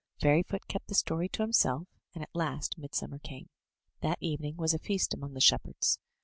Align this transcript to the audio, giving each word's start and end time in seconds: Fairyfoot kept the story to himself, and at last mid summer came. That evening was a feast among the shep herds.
Fairyfoot 0.19 0.67
kept 0.67 0.87
the 0.87 0.95
story 0.95 1.29
to 1.29 1.43
himself, 1.43 1.87
and 2.15 2.23
at 2.23 2.33
last 2.35 2.75
mid 2.75 2.95
summer 2.95 3.19
came. 3.19 3.49
That 4.01 4.17
evening 4.19 4.57
was 4.57 4.73
a 4.73 4.79
feast 4.79 5.13
among 5.13 5.35
the 5.35 5.41
shep 5.41 5.63
herds. 5.63 5.99